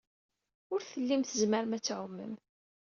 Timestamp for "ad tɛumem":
1.77-2.33